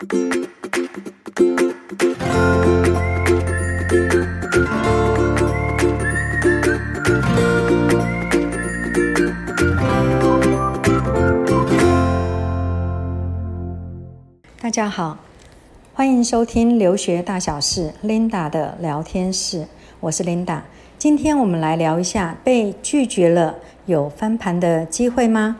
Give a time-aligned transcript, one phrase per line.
[0.00, 0.06] 大
[14.70, 15.18] 家好，
[15.92, 19.66] 欢迎收听留学大小事 Linda 的聊天室，
[20.00, 20.62] 我是 Linda。
[20.96, 25.58] 今天我们来聊一下被拒绝了有翻盘的机会吗？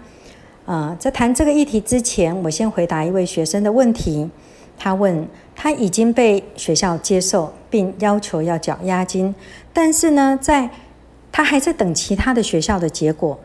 [0.67, 4.31] 呃，在谈这个议题之前，我先回答一位学生的问题。
[4.79, 9.35] 他问他已经被学校接受，并要求要缴押金，
[9.73, 10.71] 但是呢，在
[11.31, 13.39] 他还在等其他的学校的结果，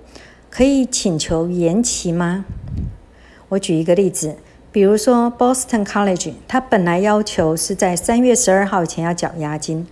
[0.49, 2.45] 可以请求延期吗？
[3.49, 4.35] 我举一个例子。
[4.71, 9.87] 比如说，Boston College，他本来要求是在三月十二号以前要缴押金。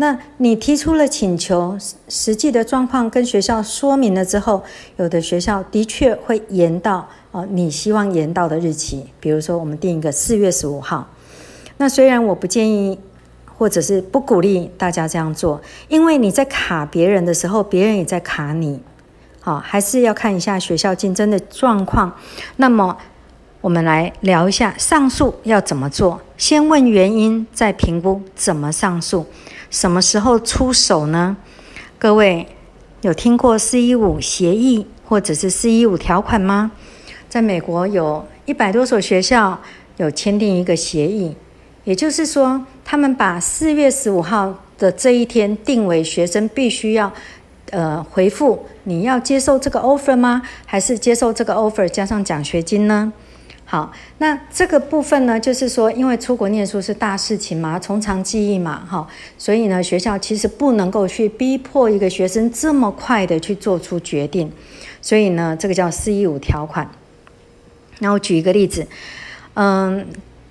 [0.00, 1.76] 那你提出了请求，
[2.08, 4.62] 实际的状况跟学校说明了之后，
[4.96, 9.04] 有的学校的确会延到哦，你希望延到的日期。
[9.18, 11.06] 比如说，我们定一个四月十五号。
[11.78, 12.98] 那虽然我不建议，
[13.56, 18.80] 或者是不鼓励大家这样做，因为你在卡别人的时候，别人也在卡你。
[19.40, 22.16] 好，还是要看一下学校竞争的状况。
[22.56, 22.96] 那么。
[23.60, 26.20] 我们来聊一下上诉要怎么做。
[26.36, 29.26] 先问原因，再评估怎么上诉。
[29.70, 31.36] 什么时候出手呢？
[31.98, 32.46] 各位
[33.02, 36.70] 有听过四一五协议或者是四一五条款吗？
[37.28, 39.60] 在美国有一百多所学校
[39.98, 41.36] 有签订一个协议，
[41.84, 47.12] 也就是说，他们把四月十五号的这一天定为学生必须要
[47.70, 50.40] 呃回复，你要接受这个 offer 吗？
[50.64, 53.12] 还是接受这个 offer 加上奖学金呢？
[53.70, 64.50] 好，那这个部分呢，就是说，因为出国念书是大事情嘛，从长计议嘛，哈，所以呢，学校其实不能够去逼迫一个学生这么快的去做出决定，
[65.02, 66.90] 所以呢，这个叫四一五条款。
[67.98, 68.86] 那我举一个例子，
[69.52, 70.06] 嗯，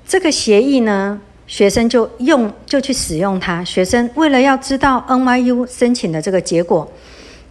[0.07, 6.87] 这个协议呢，学生就用就去使用它，学生为了要知道 NYU 申请的这个结果，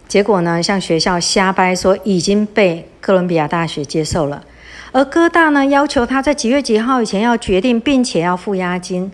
[0.07, 4.45] 结果呢，向学校瞎掰说已经被哥伦比亚大学接受了。
[4.93, 9.11] 而哥大呢，要求他在几月几号以前要决定，并且要付押金。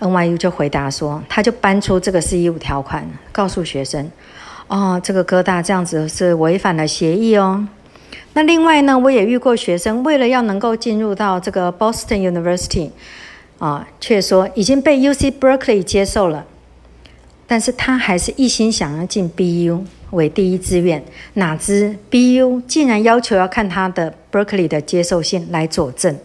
[0.00, 4.08] NYU 就回答说，他就搬出这个四一五条款，告诉学生，
[4.68, 7.66] 哦，这个哥大这样子是违反了协议哦。
[8.34, 12.90] 那另外呢，我也遇过学生，为了要能够进入到这个 Boston University，
[13.58, 16.44] 啊，却说已经被 UC Berkeley 接受了，
[17.48, 19.82] 但是他还是一心想要进 BU。
[20.12, 21.04] 为第一志愿，
[21.34, 26.18] 哪知 BU 竟然要求要看他的 Berkeley 的接受性来佐证。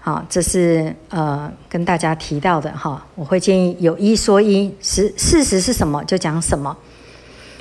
[0.00, 3.02] 好，这是呃跟大家提到的哈。
[3.14, 6.76] 我会建议有一说一，实事实是什么就讲什么。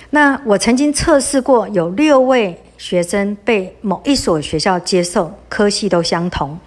[0.09, 6.59] 那我曾经测试过，有六位学生被某一所学校接受，科系都相同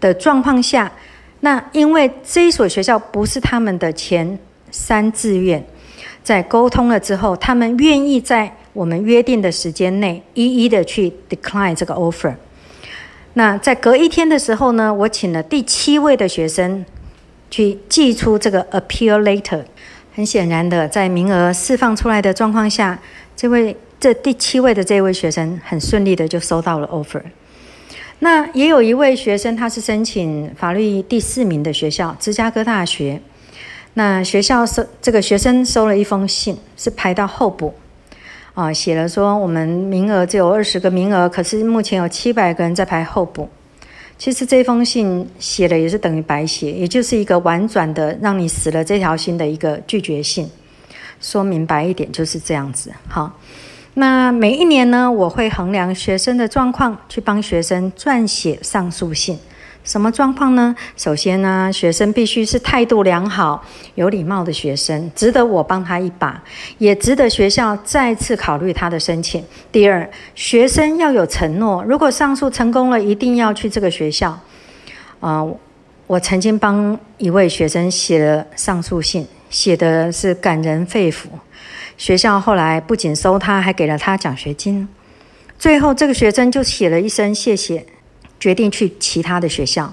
[0.00, 0.90] 的状况下，
[1.42, 4.36] 那因为这一所学校不是他们的前
[4.72, 5.64] 三志愿。
[6.28, 12.34] 在沟通了之后，他们愿意在我们约定的时间内一一的去 decline 这个 offer。
[13.32, 16.84] 那在隔一天的时候呢，我请了第七位的学生
[17.50, 19.64] 去寄出这个 appeal letter。
[20.14, 22.98] 很显然的，在名额释放出来的状况下，
[23.34, 27.22] 这位这第七位的这位学生很顺利的就收到了 offer。
[28.18, 33.22] 那也有一位学生，他是申请法律第四名的学校，芝加哥大学。
[33.98, 37.74] 那学校收这个学生收了一封信，是排到候补，
[38.54, 43.48] 啊，写了说我们名额只有二十个名额，可是目前有七百个人在排候补。
[44.16, 50.48] 其实这封信写了也是等于白写，也就是一个婉转的让你死了这条心的一个拒绝信。
[51.20, 52.92] 说明白一点就是这样子。
[53.08, 53.32] 好，
[53.94, 59.40] 那每一年呢，我会衡量学生的状况，去帮学生撰写上诉信。
[59.88, 60.76] 什么状况呢？
[60.98, 66.42] 首先呢，学生必须是态度良好、有礼貌的学生，值得我帮他一把，
[66.76, 69.42] 也值得学校再次考虑他的申请。
[69.72, 74.38] 第二，学生要有承诺，如果上诉成功了，一定要去这个学校。
[75.20, 75.42] 啊、
[76.06, 81.28] 我曾经帮一位学生写了上诉信，写的是感人肺腑。
[81.96, 84.86] 学校后来不仅收他，还给了他奖学金。
[85.58, 87.86] 最后，这个学生就写了一声谢谢。
[88.40, 89.92] 决定去其他的学校，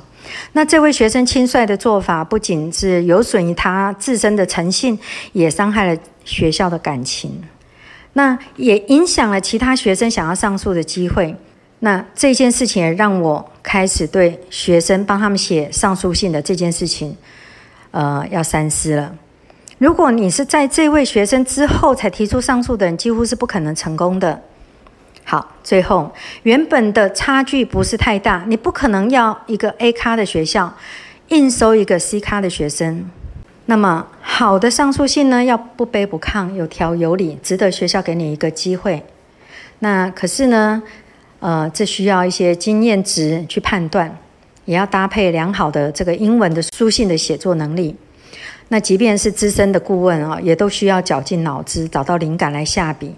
[0.53, 4.97] 那这位学生轻率的做法，不仅是有损于他自身的诚信，
[5.33, 7.43] 也伤害了学校的感情，
[8.13, 11.35] 那也影响了其他学生想要上诉的机会。
[11.79, 17.15] 那这件事情也让我开始对学生帮他们写上诉信的这件事情，
[17.91, 19.13] 呃，要三思了。
[19.77, 24.41] 如果你是在这位学生之后才提出上诉的人，几乎是不可能成功的。
[25.27, 26.13] 好，最后
[26.43, 30.71] 原本的差距不是太大，你不可能要一个 A 咖的学校
[31.29, 33.09] 硬收一个 C 咖的学生。
[33.65, 39.03] 那么好的上诉信呢，要不卑不亢，有条有理，值得学校给你一个机会。
[39.79, 40.83] 那可是呢，
[41.39, 44.15] 呃，这需要一些经验值去判断，
[44.65, 47.95] 也要搭配良好的这个英文的书信的写作能力。
[48.67, 53.15] 那即便是资深的顾问啊，也都需要绞尽脑汁，找到灵感来下笔。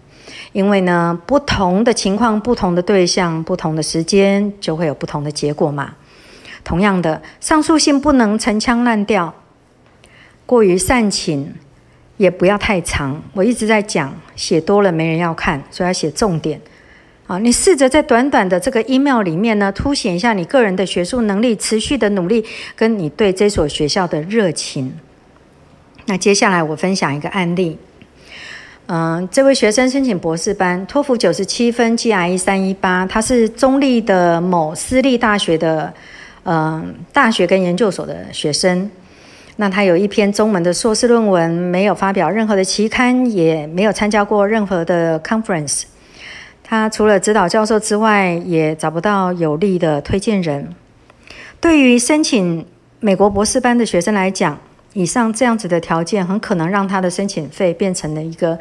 [0.52, 5.96] 因为呢，不同的情况、不同的对象、不同的时间，就会有不同的结果嘛。
[6.64, 9.34] 同样的，上诉信不能陈腔滥调，
[10.46, 11.54] 过于煽情，
[12.18, 13.22] 也不要太长。
[13.34, 16.60] 我一直在讲，写多了没人要看，所以要写重点。
[17.28, 22.44] 啊，你试着在短短的这个 email 里面呢，凸显一下你个人的学术能力、持续的努力，
[22.76, 24.94] 跟你对这所学校的热情。
[26.06, 27.78] 那接下来我分享一个案例。
[28.90, 35.94] 嗯，这位学生申请博士班，托福九十七分，GRE 三一八，他是中立的某私立大学的，
[36.46, 38.90] 嗯，大学跟研究所的学生。
[39.58, 45.84] 那他有一篇中文的硕士论文，没有发表任何的期刊，也没有参加过任何的 conference。
[46.64, 50.74] 他除了指导教授之外，也找不到有力的推荐人。
[51.60, 52.66] 对于申请
[53.02, 54.58] 美国博士班的学生来讲，
[54.98, 58.58] 以上这样子的条件，很可能让他的申请费变成了一个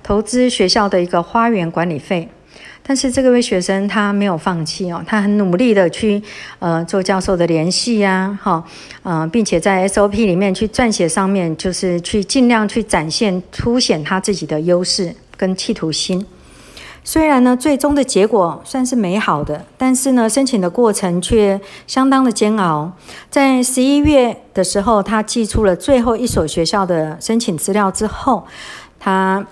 [0.00, 2.28] 投资学校的一个花园管理费。
[2.84, 6.22] 但是这个位学生他没有放弃哦，他很努力的去
[6.60, 8.64] 呃做教授的联系呀，哈，
[9.02, 16.24] 呃，并且在 SOP 里面去撰写上面，就是去尽量去展现凸显他自己的优势跟企图心。
[17.04, 22.92] 虽然呢，最终的结果算是美好的，但是呢，申请的过程却相当的煎熬。
[23.28, 28.44] 在十一月的时候，他寄出了最后一所学校的申请资料之后，
[29.00, 29.44] 他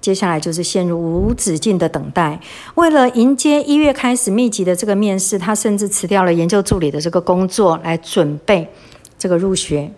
[0.00, 2.40] 接下来就是陷入无止境的等待。
[2.74, 8.68] 为了迎接一月开始密集的这个面试，他甚至辞掉了研究助理的这个工作，来准备
[9.16, 9.92] 这个入学。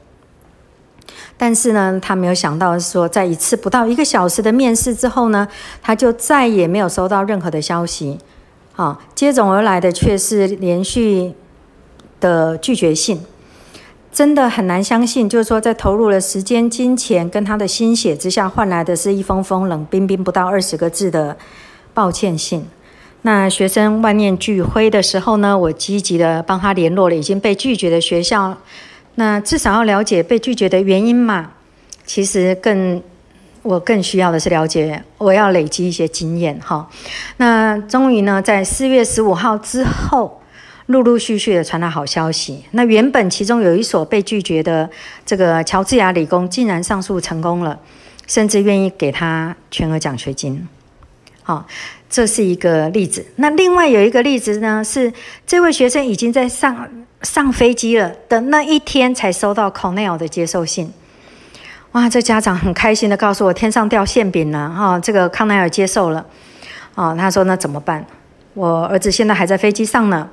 [1.40, 5.46] 但是呢，他没有想到说，在一次不到一个小时的面试之后呢，
[5.80, 8.18] 他就再也没有收到任何的消息。
[8.74, 11.32] 啊，接踵而来的却是连续
[12.20, 13.20] 的拒绝信，
[14.12, 21.36] 真的很难相信，就是说，在投入了时间、金钱跟他的心血之下，换来的是一封封冷冰冰、不到二十个字的
[21.92, 22.66] 抱歉信。
[23.22, 28.56] 那学生万念俱灰的时候呢，我积极的帮他联络了已经被拒绝的学校。
[29.18, 31.50] 那至少要了解被拒绝的原因嘛。
[32.06, 33.02] 其实更
[33.62, 36.88] 我更需要的是了解，我要累积一些经验哈。
[37.38, 40.40] 那终于呢，在四月十五号之后，
[40.86, 42.64] 陆陆续续的传来好消息。
[42.70, 44.88] 那原本其中有一所被拒绝的
[45.26, 47.78] 这个乔治亚理工，竟然上诉成功了，
[48.28, 50.66] 甚至愿意给他全额奖学金。
[51.42, 51.66] 好，
[52.08, 53.26] 这是一个例子。
[53.36, 55.12] 那另外有一个例子呢，是
[55.44, 56.88] 这位学生已经在上。
[57.22, 60.92] 上飞机了的那一天，才收到 Cornell 的接受信。
[61.92, 65.00] 哇，这家长很开心的告诉我，天上掉馅饼了哈！
[65.00, 66.24] 这个康奈尔接受了。
[66.94, 68.04] 哦，他说那怎么办？
[68.54, 70.28] 我儿子现在还在飞机上呢。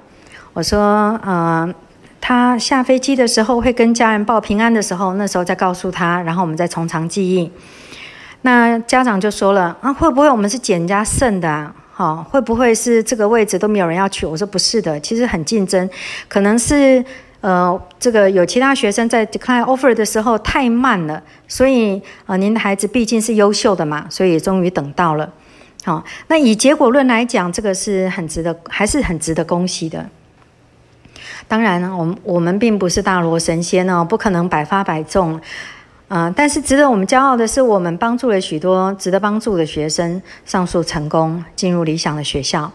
[0.54, 1.74] 我说，呃，
[2.20, 7.52] 他下飞机的时候会跟家人报平安的时候，那时候再告诉他，然后我们再从长计议。
[8.42, 11.74] 那家长就说了，啊，会不会我们是捡人家剩的啊？
[11.97, 14.25] 好，会不会是这个位置都没有人要取？
[14.25, 15.89] 我说不是的，其实很竞争，
[16.27, 17.01] 可能是
[17.39, 25.31] 呃，这个有其他学生在 decline offer 的时候太慢了，所以呃，您的孩子毕竟是优秀的嘛，所以终于等到了。
[25.86, 30.05] 好，那以结果论来讲，这个是很值得，还是很值得恭喜的。
[31.48, 35.39] 当然呢，我们我们并不是大罗神仙哦，不可能百发百中。
[36.07, 42.71] 啊、但是值得我们骄傲的是，我们帮助了许多值得帮助的学生上诉成功，进入理想的学校。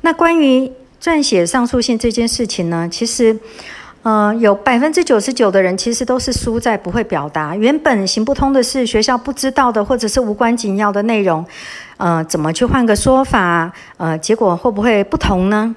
[0.00, 0.70] 那关于
[1.00, 3.38] 撰写上诉信这件事情呢，其实，
[4.02, 7.54] 呃，有百分之九十九的人其实都是输在不会表达。
[7.54, 11.44] 原本行不通的是学校不知道的，或者是无关紧要的内容，
[11.98, 13.70] 呃，怎么去换个说法？
[13.98, 15.76] 呃，结果会不会不同呢？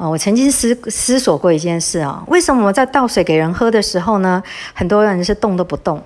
[0.00, 4.42] 啊，我曾经思思索过一件事啊，为什么我在倒水给人喝的时候呢，
[4.72, 6.02] 很多人是动都不动，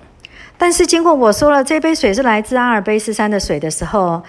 [0.59, 4.21] 但是经过我说了这杯水是来自阿尔卑斯山的水的时候，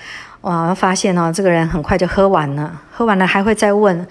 [0.42, 4.08] 哇，发现哦，这个人很快就喝完了，喝完了还会再问，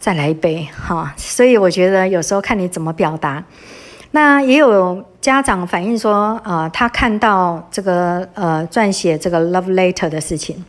[0.00, 1.14] 再来一杯哈。
[1.16, 3.44] 所以我觉得有时候看你怎么表达。
[4.10, 10.64] 那也有家长反映说，啊、呃，他看到这个呃撰写这个 love letter 的事情。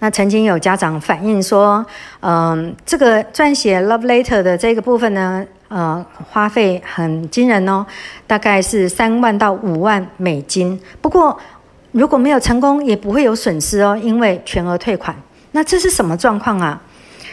[0.00, 1.84] 那曾经有家长反映说，
[2.20, 7.86] 嗯，这个撰写 love letter 的这个部分呢，呃，花费很惊人哦，
[8.26, 10.78] 大概是三万到五万美金。
[11.00, 11.38] 不过，
[11.92, 15.14] 如果没有成功，也不会有损失哦，因为全额退款。
[15.52, 16.80] 那这是什么状况啊？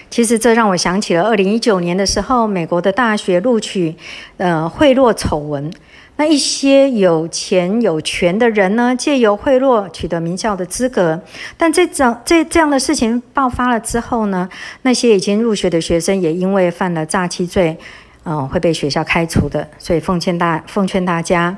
[0.10, 3.96] 其实这让我想起了二零一九年的时候，美国的大学录取
[4.38, 5.72] 呃贿赂丑闻。
[6.22, 11.20] 那一些有钱有权的人呢，借由贿赂取得名校的资格。
[11.58, 14.48] 但这种这这样的事情爆发了之后呢，
[14.84, 17.76] 那些已经入学的学生也因为犯了诈欺罪，
[18.24, 19.68] 嗯、会被学校开除的。
[19.80, 21.58] 所以奉劝大奉劝大家，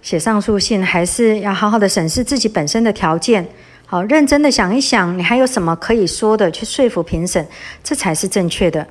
[0.00, 3.46] 写上诉信还是要好好的审视自己本身的条件，
[3.84, 7.46] 好认真的想一想，你还有什么可以说的，去说服评审，
[7.82, 8.86] 这才是正确的。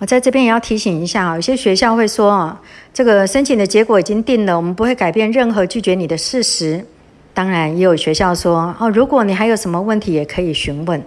[0.00, 2.58] 我在这边也要提醒一下啊，有些学校会说啊，
[2.90, 6.82] 这个申请的结果已经定了，我们不会改变任何拒绝你的事实。
[7.34, 11.02] 当然，也有学校说哦，如果你还有什么问题，也可以询问。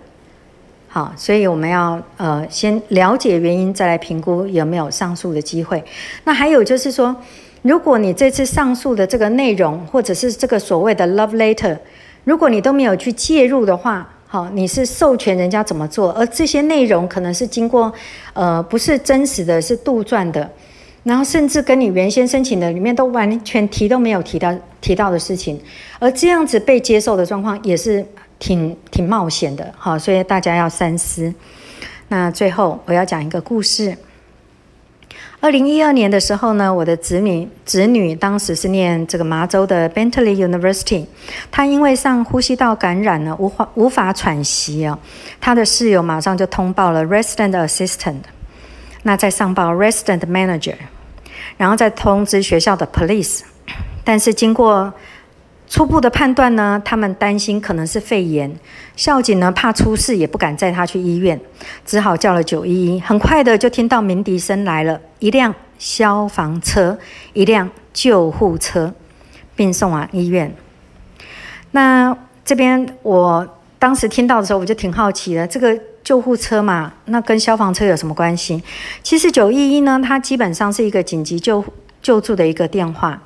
[0.87, 5.83] 好，所以我们要呃先了解原因，再来评估有没有上诉的机会。
[6.25, 7.15] 那还有就是说，
[7.63, 11.75] 如果你这次上诉的这个内容，或者是这个所谓的 love letter，
[12.25, 17.93] 如果你都没有去介入的话，好，你是授权人家怎么做，而这些内容可能是经过，
[18.33, 20.49] 呃，不是真实的，是杜撰的，
[21.03, 25.61] 然后甚至跟你原先申请的里面都完全提都没有提到提到的事情，
[25.99, 28.03] 而这样子被接受的状况也是
[28.39, 31.31] 挺挺冒险的，好，所以大家要三思。
[32.07, 33.95] 那最后我要讲一个故事。
[35.43, 41.05] 二零一二年的时候呢，我的子女子女当时是念这个麻州的 Bentley University，
[41.51, 44.97] 他因为上呼吸道感染呢，无法无法喘息啊，
[45.41, 48.21] 他的室友马上就通报了 Resident Assistant，
[49.01, 50.75] 那再上报 Resident Manager，
[51.57, 53.41] 然后再通知学校的 Police，
[54.05, 54.93] 但是经过。
[55.65, 58.53] 初步的判断呢，他们担心可能是肺炎，
[58.95, 61.39] 校警呢怕出事，也不敢载他去医院，
[61.83, 62.99] 只好叫了九一一。
[62.99, 66.99] 很快的就听到鸣笛声来了，一辆消防车，
[67.31, 68.93] 一辆救护车，
[69.55, 70.53] 并送往医院。
[71.71, 72.13] 那
[72.43, 73.47] 这边我
[73.79, 78.61] 当时听到的时候，我就挺好奇的，这个救护车嘛，那跟消防车有什么关系？
[79.01, 81.63] 其实九一一呢，它基本上是一个紧急救
[82.01, 83.23] 救助的一个电话。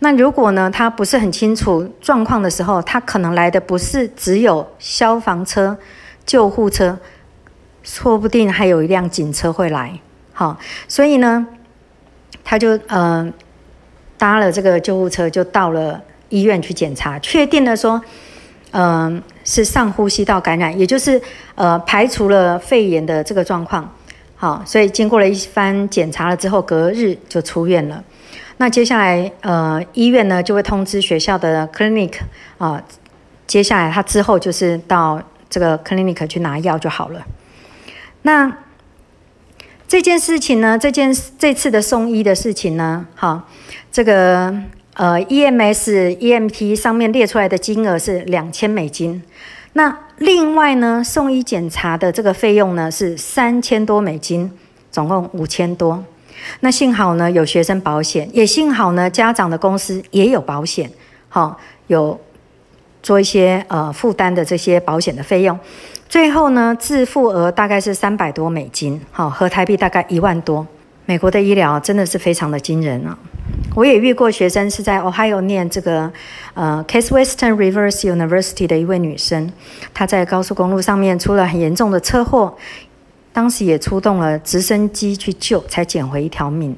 [0.00, 5.78] 那如果呢，他不是很清楚状况的时候，他可能来的不是只有消防车、
[6.26, 6.98] 救护车，
[7.82, 10.00] 说不定还有一辆警车会来。
[10.40, 11.46] 好，所以呢，
[12.42, 13.30] 他就呃
[14.16, 18.00] 搭了这个救护车，就到了医院去检查，确定了说，
[18.70, 21.20] 嗯、呃，是上呼吸道感染，也就是
[21.56, 23.94] 呃排除了肺炎的这个状况。
[24.34, 28.02] 好，所以经过了一番检查了之后，隔日就出院了。
[28.56, 32.14] 那接下来，呃，医院呢就会通知学校的 clinic
[32.56, 32.82] 啊、
[33.46, 37.22] 接下来他之后就是到这个 clinic 去拿药就好了。
[38.22, 38.50] 那
[39.90, 43.44] 这件事情呢，这件这次的送医的事情呢，哈，
[43.90, 44.54] 这个
[44.94, 49.20] 呃 EMS EMT 上面列出来的金额是两千美金。
[49.72, 54.48] 那另外呢，送医检查的这个费用呢是三千多美金，
[54.92, 56.04] 总共五千多。
[56.60, 60.88] 那幸好呢，有学生保险，也幸好呢，家长的公司也有保险，
[61.28, 62.20] 好，有
[63.02, 65.58] 做一些呃负担的这些保险的费用，
[66.10, 70.66] 最后呢，自付额大概是三百多美金，好，合台币大概一万多。
[71.06, 73.16] 美国的医疗真的是非常的惊人啊！
[73.76, 76.12] 我也遇过学生是在 Ohio 念这个
[76.54, 79.52] 呃 Case Western Reserve University 的一位女生，
[79.94, 82.56] 她在高速公路上面出了很严重的车祸。
[83.32, 86.76] 当时也出动了直升机去救，才捡回一条命。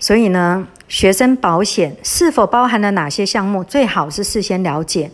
[0.00, 5.12] 所以呢，学生保险是否包含了哪些项目，最好是事先了解。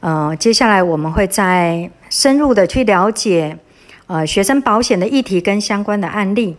[0.00, 3.58] 呃，接下来我们会再深入的去了解，
[4.06, 6.56] 呃，学生保险的议题跟相关的案例。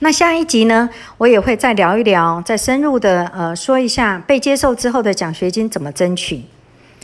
[0.00, 6.42] 那下一集呢，我也会再聊一聊，再深入的呃说一下被接受之后的奖学金怎么争取。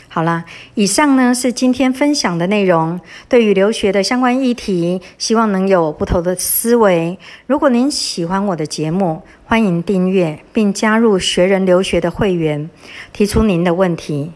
[0.09, 2.99] 好啦，以上呢是今天分享的内容。
[3.29, 7.17] 对于留学的相关议题，希望能有不同的思维。
[7.47, 12.69] 如果您喜欢我的节目，欢迎订阅并加入学人留学的会员，
[13.13, 14.33] 提出您的问题。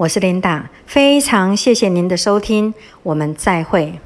[0.00, 4.00] 我是琳达非常谢谢您的收听，我们再会。